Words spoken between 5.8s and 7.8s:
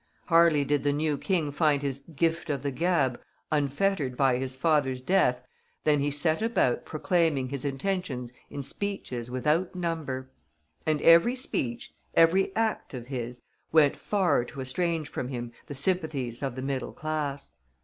than he set about proclaiming his